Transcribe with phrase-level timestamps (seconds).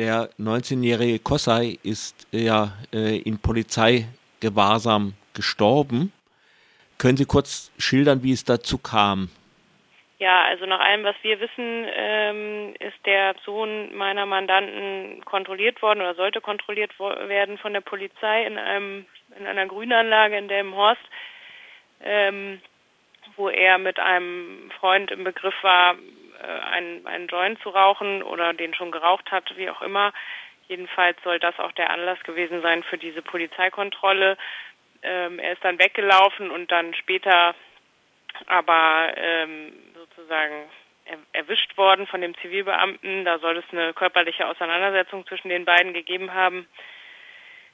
[0.00, 6.10] Der 19-jährige Kossai ist ja äh, in Polizeigewahrsam gestorben.
[6.96, 9.28] Können Sie kurz schildern, wie es dazu kam?
[10.18, 16.00] Ja, also nach allem, was wir wissen, ähm, ist der Sohn meiner Mandanten kontrolliert worden
[16.00, 19.04] oder sollte kontrolliert werden von der Polizei in einem
[19.38, 21.02] in einer Grünanlage in Delmenhorst,
[22.02, 22.62] ähm,
[23.36, 28.52] wo er mit einem Freund im Begriff war, äh, einen, einen Joint zu rauchen oder
[28.52, 30.12] den schon geraucht hat, wie auch immer.
[30.68, 34.36] Jedenfalls soll das auch der Anlass gewesen sein für diese Polizeikontrolle.
[35.02, 37.54] Ähm, er ist dann weggelaufen und dann später
[38.46, 40.70] aber ähm, sozusagen
[41.04, 43.24] er, erwischt worden von dem Zivilbeamten.
[43.24, 46.68] Da soll es eine körperliche Auseinandersetzung zwischen den beiden gegeben haben,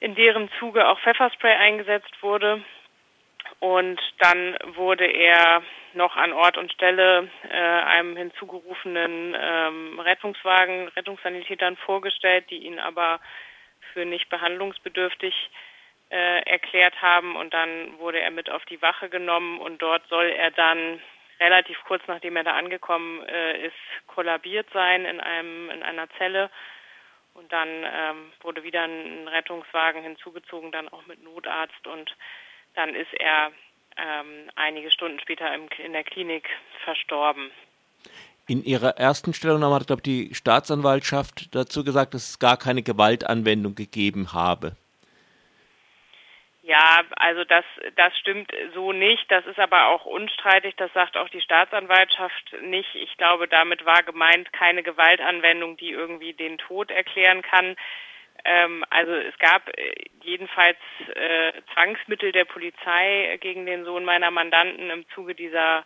[0.00, 2.62] in deren Zuge auch Pfefferspray eingesetzt wurde.
[3.60, 5.62] Und dann wurde er
[5.94, 13.20] noch an Ort und Stelle äh, einem hinzugerufenen ähm, Rettungswagen, Rettungssanitätern vorgestellt, die ihn aber
[13.92, 15.34] für nicht behandlungsbedürftig
[16.10, 17.34] äh, erklärt haben.
[17.34, 21.00] Und dann wurde er mit auf die Wache genommen und dort soll er dann
[21.40, 26.50] relativ kurz nachdem er da angekommen äh, ist, kollabiert sein in einem in einer Zelle.
[27.34, 32.16] Und dann ähm, wurde wieder ein Rettungswagen hinzugezogen, dann auch mit Notarzt und
[32.78, 33.50] dann ist er
[33.96, 36.48] ähm, einige Stunden später im, in der Klinik
[36.84, 37.50] verstorben.
[38.46, 42.82] In Ihrer ersten Stellungnahme hat, glaube ich, die Staatsanwaltschaft dazu gesagt, dass es gar keine
[42.82, 44.76] Gewaltanwendung gegeben habe.
[46.62, 47.64] Ja, also das,
[47.96, 49.24] das stimmt so nicht.
[49.30, 50.74] Das ist aber auch unstreitig.
[50.76, 52.94] Das sagt auch die Staatsanwaltschaft nicht.
[52.94, 57.74] Ich glaube, damit war gemeint keine Gewaltanwendung, die irgendwie den Tod erklären kann.
[58.44, 60.78] Ähm, also es gab äh, jedenfalls
[61.14, 65.84] äh, Zwangsmittel der Polizei gegen den Sohn meiner Mandanten im Zuge dieser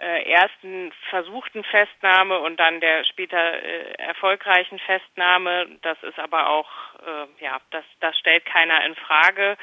[0.00, 5.78] äh, ersten versuchten Festnahme und dann der später äh, erfolgreichen Festnahme.
[5.82, 6.70] Das ist aber auch,
[7.06, 9.56] äh, ja, das, das stellt keiner in Frage.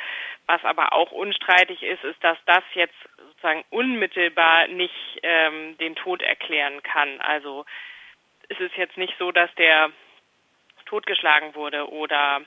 [0.46, 6.22] Was aber auch unstreitig ist, ist, dass das jetzt sozusagen unmittelbar nicht ähm, den Tod
[6.22, 7.20] erklären kann.
[7.22, 7.66] Also
[8.50, 9.92] es ist jetzt nicht so, dass der
[10.90, 12.42] totgeschlagen wurde oder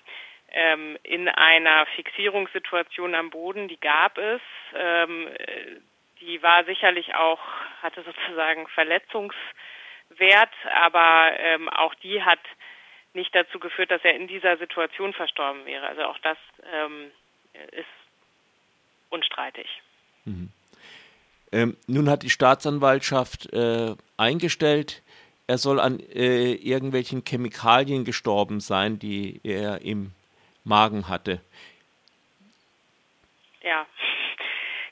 [0.50, 4.40] ähm, in einer Fixierungssituation am Boden, die gab es.
[4.74, 5.28] Ähm,
[6.20, 7.40] die war sicherlich auch,
[7.82, 12.40] hatte sozusagen Verletzungswert, aber ähm, auch die hat
[13.14, 15.86] nicht dazu geführt, dass er in dieser Situation verstorben wäre.
[15.86, 16.38] Also auch das
[16.72, 17.10] ähm,
[17.72, 17.86] ist
[19.10, 19.68] unstreitig.
[20.24, 20.50] Mhm.
[21.52, 25.01] Ähm, nun hat die Staatsanwaltschaft äh, eingestellt,
[25.46, 30.12] er soll an äh, irgendwelchen Chemikalien gestorben sein, die er im
[30.64, 31.40] Magen hatte.
[33.62, 33.86] Ja,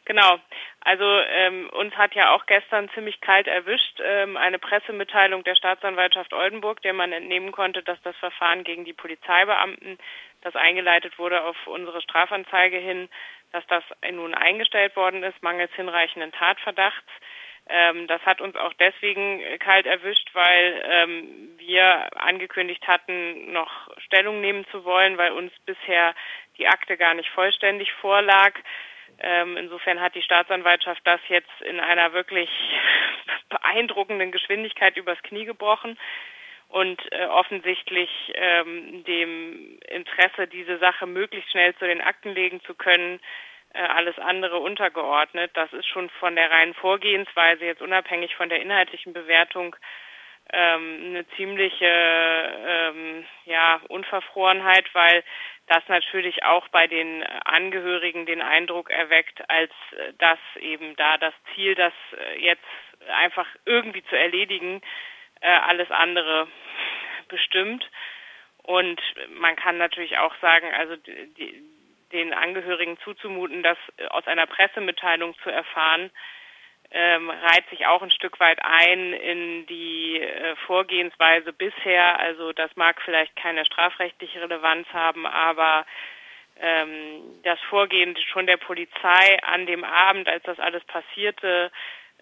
[0.05, 0.39] genau.
[0.83, 6.33] Also ähm, uns hat ja auch gestern ziemlich kalt erwischt ähm, eine Pressemitteilung der Staatsanwaltschaft
[6.33, 9.99] Oldenburg, der man entnehmen konnte, dass das Verfahren gegen die Polizeibeamten,
[10.41, 13.11] das eingeleitet wurde auf unsere Strafanzeige hin,
[13.53, 17.11] dass das nun eingestellt worden ist, mangels hinreichenden Tatverdachts.
[17.71, 24.41] Ähm, das hat uns auch deswegen kalt erwischt, weil ähm, wir angekündigt hatten, noch Stellung
[24.41, 26.15] nehmen zu wollen, weil uns bisher
[26.59, 28.53] die Akte gar nicht vollständig vorlag.
[29.21, 32.51] Ähm, insofern hat die Staatsanwaltschaft das jetzt in einer wirklich
[33.49, 35.99] beeindruckenden Geschwindigkeit übers Knie gebrochen
[36.69, 42.75] und äh, offensichtlich ähm, dem Interesse, diese Sache möglichst schnell zu den Akten legen zu
[42.75, 45.51] können, äh, alles andere untergeordnet.
[45.55, 49.77] Das ist schon von der reinen Vorgehensweise, jetzt unabhängig von der inhaltlichen Bewertung,
[50.53, 55.23] ähm, eine ziemliche ähm, ja, Unverfrorenheit, weil
[55.69, 61.35] das natürlich auch bei den Angehörigen den Eindruck erweckt, als äh, dass eben da das
[61.55, 62.65] Ziel, das äh, jetzt
[63.09, 64.83] einfach irgendwie zu erledigen,
[65.41, 66.49] äh, alles andere
[67.29, 67.89] bestimmt.
[68.63, 69.01] Und
[69.39, 71.63] man kann natürlich auch sagen, also die,
[72.13, 73.79] den Angehörigen zuzumuten, das
[74.11, 76.11] aus einer Pressemitteilung zu erfahren,
[76.93, 82.19] ähm, reiht sich auch ein Stück weit ein in die äh, Vorgehensweise bisher.
[82.19, 85.87] Also das mag vielleicht keine strafrechtliche Relevanz haben, aber
[86.61, 91.71] ähm, das Vorgehen schon der Polizei an dem Abend, als das alles passierte,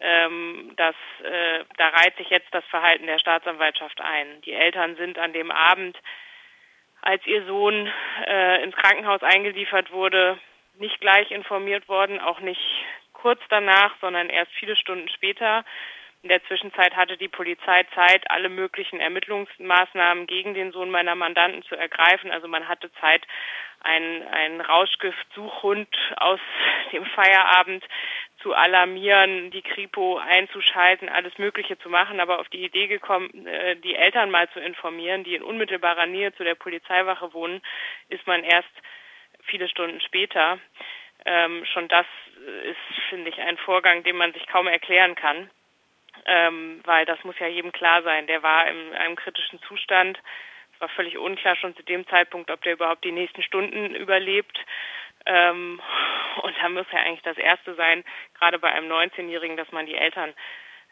[0.00, 4.40] ähm, das, äh, da reiht sich jetzt das Verhalten der Staatsanwaltschaft ein.
[4.42, 5.98] Die Eltern sind an dem Abend,
[7.02, 7.90] als ihr Sohn
[8.26, 10.38] äh, ins Krankenhaus eingeliefert wurde,
[10.78, 12.60] nicht gleich informiert worden, auch nicht
[13.12, 15.64] kurz danach, sondern erst viele Stunden später.
[16.22, 21.62] In der Zwischenzeit hatte die Polizei Zeit, alle möglichen Ermittlungsmaßnahmen gegen den Sohn meiner Mandanten
[21.62, 22.32] zu ergreifen.
[22.32, 23.24] Also man hatte Zeit,
[23.80, 26.40] einen, einen Rauschgift-Suchhund aus
[26.92, 27.84] dem Feierabend
[28.42, 33.76] zu alarmieren, die Kripo einzuschalten, alles Mögliche zu machen, aber auf die Idee gekommen, äh,
[33.76, 37.60] die Eltern mal zu informieren, die in unmittelbarer Nähe zu der Polizeiwache wohnen,
[38.08, 38.70] ist man erst
[39.42, 40.58] viele Stunden später.
[41.24, 42.06] Ähm, schon das
[42.64, 45.50] ist, finde ich, ein Vorgang, den man sich kaum erklären kann,
[46.26, 48.26] ähm, weil das muss ja jedem klar sein.
[48.26, 50.18] Der war in einem kritischen Zustand.
[50.74, 54.58] Es war völlig unklar schon zu dem Zeitpunkt, ob der überhaupt die nächsten Stunden überlebt.
[55.28, 55.80] Ähm,
[56.42, 58.02] und da muss ja eigentlich das Erste sein,
[58.38, 60.32] gerade bei einem 19-Jährigen, dass man die Eltern,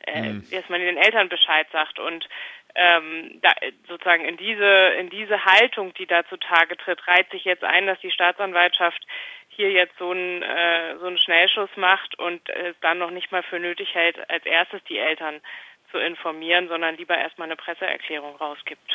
[0.07, 0.51] äh, mhm.
[0.51, 2.29] dass man den Eltern Bescheid sagt und
[2.75, 3.53] ähm, da,
[3.89, 7.99] sozusagen in diese in diese Haltung, die da zutage tritt, reiht sich jetzt ein, dass
[8.01, 9.07] die Staatsanwaltschaft
[9.49, 13.43] hier jetzt so einen äh, so einen Schnellschuss macht und es dann noch nicht mal
[13.43, 15.41] für nötig hält, als erstes die Eltern
[15.91, 18.93] zu informieren, sondern lieber erstmal eine Presseerklärung rausgibt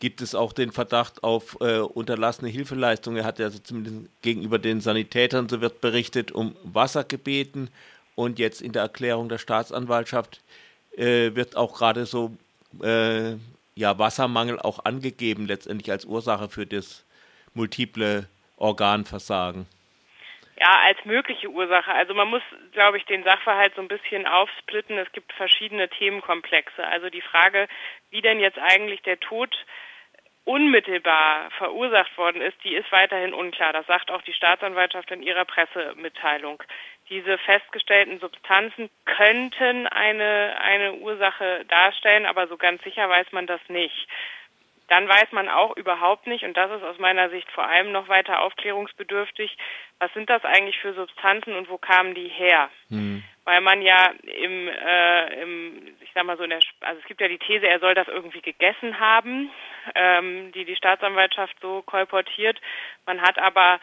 [0.00, 3.16] gibt es auch den Verdacht auf äh, unterlassene Hilfeleistung.
[3.16, 7.70] Er hat ja also zumindest gegenüber den Sanitätern, so wird berichtet, um Wasser gebeten.
[8.16, 10.40] Und jetzt in der Erklärung der Staatsanwaltschaft
[10.96, 12.36] äh, wird auch gerade so
[12.82, 13.34] äh,
[13.74, 17.04] ja, Wassermangel auch angegeben, letztendlich als Ursache für das
[17.54, 19.66] multiple Organversagen.
[20.58, 21.90] Ja, als mögliche Ursache.
[21.92, 22.42] Also man muss,
[22.72, 24.98] glaube ich, den Sachverhalt so ein bisschen aufsplitten.
[24.98, 26.86] Es gibt verschiedene Themenkomplexe.
[26.86, 27.66] Also die Frage,
[28.10, 29.56] wie denn jetzt eigentlich der Tod
[30.44, 33.72] unmittelbar verursacht worden ist, die ist weiterhin unklar.
[33.72, 36.62] Das sagt auch die Staatsanwaltschaft in ihrer Pressemitteilung.
[37.08, 43.60] Diese festgestellten Substanzen könnten eine, eine Ursache darstellen, aber so ganz sicher weiß man das
[43.68, 44.08] nicht.
[44.90, 48.08] Dann weiß man auch überhaupt nicht, und das ist aus meiner Sicht vor allem noch
[48.08, 49.56] weiter aufklärungsbedürftig,
[50.00, 52.70] was sind das eigentlich für Substanzen und wo kamen die her?
[52.88, 53.22] Mhm.
[53.44, 57.20] Weil man ja im, äh, im, ich sag mal so in der, also es gibt
[57.20, 59.48] ja die These, er soll das irgendwie gegessen haben,
[59.94, 62.60] ähm, die die Staatsanwaltschaft so kolportiert.
[63.06, 63.78] Man hat aber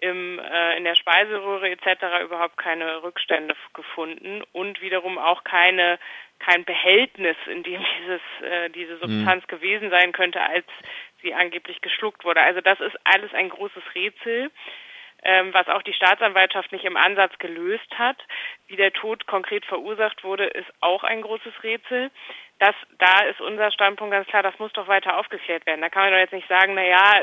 [0.00, 2.24] im, äh, in der Speiseröhre etc.
[2.24, 6.00] überhaupt keine Rückstände gefunden und wiederum auch keine
[6.40, 9.00] kein Behältnis, in dem dieses äh, diese mhm.
[9.00, 9.48] Substanz mhm.
[9.48, 10.66] gewesen sein könnte, als
[11.22, 12.40] sie angeblich geschluckt wurde.
[12.40, 14.50] Also das ist alles ein großes Rätsel
[15.22, 18.16] ähm, was auch die Staatsanwaltschaft nicht im Ansatz gelöst hat.
[18.66, 22.10] Wie der Tod konkret verursacht wurde, ist auch ein großes Rätsel.
[22.58, 25.80] Das, da ist unser Standpunkt ganz klar, das muss doch weiter aufgeklärt werden.
[25.80, 27.22] Da kann man doch jetzt nicht sagen, na ja,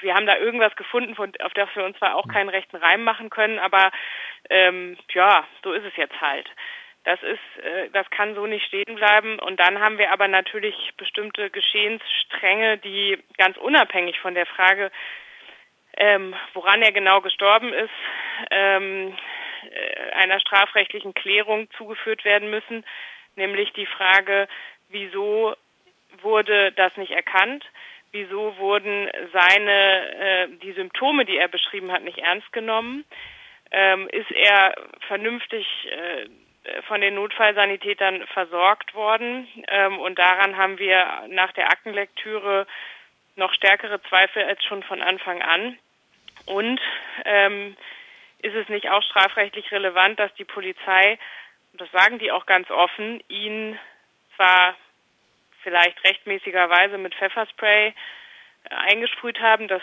[0.00, 3.30] wir haben da irgendwas gefunden, auf das wir uns zwar auch keinen rechten Reim machen
[3.30, 3.90] können, aber
[4.50, 6.48] ähm, ja, so ist es jetzt halt.
[7.04, 9.38] Das ist, äh, das kann so nicht stehen bleiben.
[9.38, 14.90] Und dann haben wir aber natürlich bestimmte Geschehensstränge, die ganz unabhängig von der Frage,
[15.98, 17.90] ähm, woran er genau gestorben ist,
[18.50, 19.16] ähm,
[19.70, 22.84] äh, einer strafrechtlichen Klärung zugeführt werden müssen,
[23.36, 24.48] nämlich die Frage,
[24.88, 25.54] wieso
[26.22, 27.64] wurde das nicht erkannt?
[28.10, 33.04] Wieso wurden seine äh, die Symptome, die er beschrieben hat, nicht ernst genommen?
[33.70, 34.74] Ähm, ist er
[35.08, 39.46] vernünftig äh, von den Notfallsanitätern versorgt worden?
[39.68, 42.66] Ähm, und daran haben wir nach der Aktenlektüre
[43.36, 45.78] noch stärkere Zweifel als schon von Anfang an.
[46.48, 46.80] Und
[47.26, 47.76] ähm,
[48.40, 51.18] ist es nicht auch strafrechtlich relevant, dass die Polizei,
[51.74, 53.78] das sagen die auch ganz offen, ihn
[54.36, 54.74] zwar
[55.62, 57.92] vielleicht rechtmäßigerweise mit Pfefferspray äh,
[58.74, 59.82] eingesprüht haben, das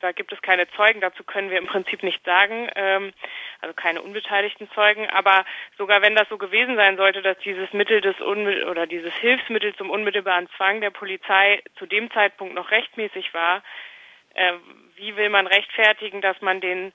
[0.00, 3.14] da gibt es keine Zeugen, dazu können wir im Prinzip nicht sagen, ähm,
[3.62, 5.46] also keine unbeteiligten Zeugen, aber
[5.78, 9.74] sogar wenn das so gewesen sein sollte, dass dieses Mittel des Unmittel oder dieses Hilfsmittel
[9.76, 13.62] zum unmittelbaren Zwang der Polizei zu dem Zeitpunkt noch rechtmäßig war,
[14.34, 14.52] äh,
[14.96, 16.92] wie will man rechtfertigen, dass man den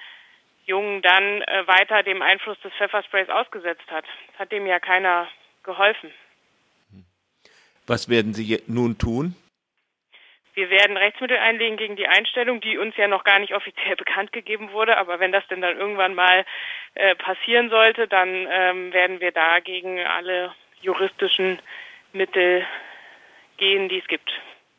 [0.66, 4.06] Jungen dann äh, weiter dem Einfluss des Pfeffersprays ausgesetzt hat?
[4.38, 5.28] Hat dem ja keiner
[5.64, 6.12] geholfen.
[7.88, 9.36] Was werden Sie nun tun?
[10.54, 14.32] Wir werden Rechtsmittel einlegen gegen die Einstellung, die uns ja noch gar nicht offiziell bekannt
[14.34, 14.98] gegeben wurde.
[14.98, 16.46] Aber wenn das denn dann irgendwann mal
[16.96, 21.60] äh, passieren sollte, dann ähm, werden wir dagegen alle juristischen
[22.14, 22.66] Mittel
[23.58, 24.32] gehen, die es gibt.